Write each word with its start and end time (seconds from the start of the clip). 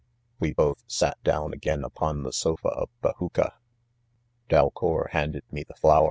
We 0.39 0.51
both 0.51 0.83
s&t 0.89 1.11
down 1.23 1.53
again 1.53 1.83
upon 1.83 2.23
the 2.23 2.31
sofc. 2.31 2.65
of 2.65 2.89
iajuca 3.03 3.51
j 3.51 3.51
Dalcour 4.57 5.11
handed 5.11 5.43
me 5.51 5.61
the 5.61 5.75
flowe? 5.75 5.99